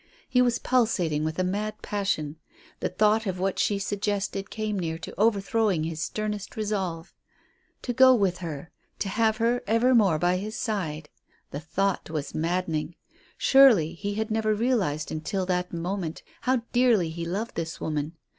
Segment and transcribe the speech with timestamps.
[0.27, 2.37] He was pulsating with a mad passion.
[2.79, 7.13] The thought of what she suggested came near to overthrowing his sternest resolve.
[7.83, 8.71] To go with her.
[8.97, 11.09] To have her evermore by his side.
[11.51, 12.95] The thought was maddening.
[13.37, 18.17] Surely he had never realized until that moment how dearly he loved this woman.